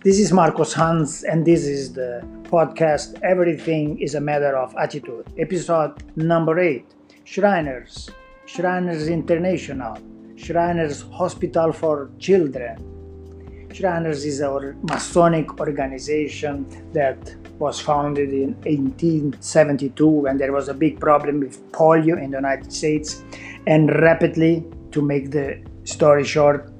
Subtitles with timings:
[0.00, 5.26] This is Marcos Hans, and this is the podcast Everything is a Matter of Attitude,
[5.36, 6.86] episode number 8
[7.24, 8.08] Shriners,
[8.46, 9.98] Shriners International,
[10.36, 12.78] Shriners Hospital for Children.
[13.74, 21.00] Shriners is a Masonic organization that was founded in 1872 when there was a big
[21.00, 23.24] problem with polio in the United States,
[23.66, 26.70] and rapidly, to make the story short,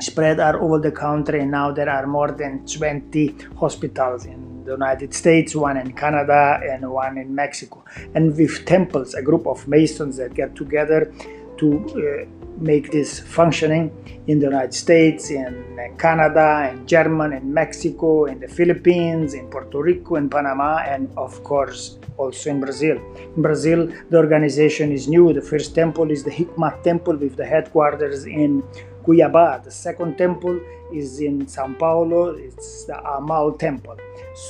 [0.00, 4.72] spread all over the country and now there are more than 20 hospitals in the
[4.72, 7.84] United States, one in Canada and one in Mexico.
[8.14, 11.12] And with temples, a group of masons that get together
[11.58, 13.90] to uh, make this functioning
[14.26, 15.54] in the United States, in
[15.98, 21.42] Canada, in Germany, in Mexico, in the Philippines, in Puerto Rico, in Panama, and of
[21.44, 22.96] course also in Brazil.
[23.36, 25.32] In Brazil, the organization is new.
[25.32, 28.62] The first temple is the Hikmat Temple with the headquarters in
[29.04, 29.62] Cuiabá.
[29.62, 30.60] The second temple
[30.92, 32.30] is in Sao Paulo.
[32.30, 33.96] It's the Amal Temple.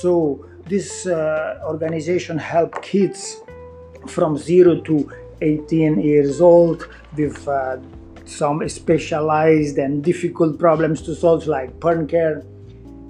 [0.01, 3.37] So this uh, organization help kids
[4.07, 7.77] from zero to 18 years old with uh,
[8.25, 12.43] some specialized and difficult problems to solve like burn care,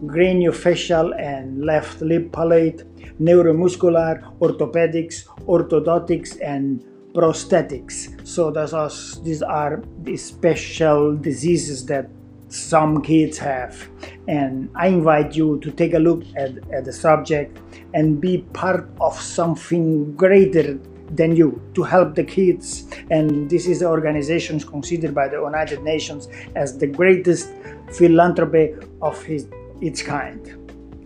[0.06, 2.84] craniofacial and cleft lip palate,
[3.20, 8.26] neuromuscular, orthopedics, orthodontics, and prosthetics.
[8.26, 12.10] So are, these are the special diseases that
[12.50, 13.90] some kids have.
[14.28, 17.60] And I invite you to take a look at, at the subject
[17.94, 20.80] and be part of something greater
[21.12, 22.88] than you to help the kids.
[23.10, 27.50] And this is the organization considered by the United Nations as the greatest
[27.92, 29.48] philanthropy of his,
[29.82, 30.56] its kind.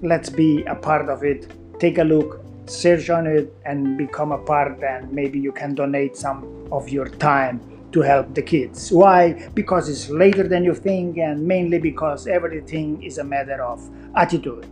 [0.01, 1.51] Let's be a part of it.
[1.79, 6.15] Take a look search on it and become a part and maybe you can donate
[6.15, 11.17] some of your time to help the kids why because it's later than you think
[11.17, 14.65] and mainly because everything is a matter of attitude